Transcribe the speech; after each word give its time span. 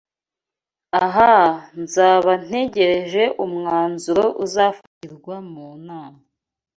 Ahaa! 1.03 1.49
Nzaba 1.81 2.31
ntegereje 2.45 3.23
umwanzuro 3.45 4.25
uzafatirwa 4.43 5.35
mu 5.51 5.67
nama. 5.87 6.21